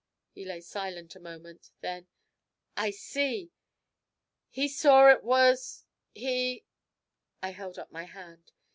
He 0.31 0.45
lay 0.45 0.61
silent 0.61 1.15
a 1.15 1.19
moment, 1.19 1.69
then: 1.81 2.07
'I 2.75 2.89
see! 2.89 3.51
He 4.49 4.67
saw 4.67 5.11
it 5.11 5.23
was 5.23 5.85
he' 6.15 6.65
I 7.43 7.51
held 7.51 7.77
up 7.77 7.91
my 7.91 8.05
hand. 8.05 8.51